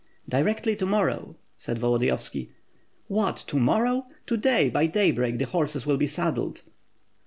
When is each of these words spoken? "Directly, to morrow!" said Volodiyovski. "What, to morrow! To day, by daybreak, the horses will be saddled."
"Directly, 0.27 0.75
to 0.77 0.85
morrow!" 0.87 1.35
said 1.59 1.77
Volodiyovski. 1.77 2.49
"What, 3.05 3.37
to 3.45 3.57
morrow! 3.57 4.07
To 4.25 4.35
day, 4.35 4.67
by 4.67 4.87
daybreak, 4.87 5.37
the 5.37 5.45
horses 5.45 5.85
will 5.85 5.97
be 5.97 6.07
saddled." 6.07 6.63